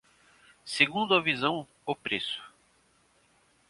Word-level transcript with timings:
Segundo 0.65 1.13
a 1.15 1.21
visão, 1.21 1.67
o 1.85 1.95
preço. 1.95 2.41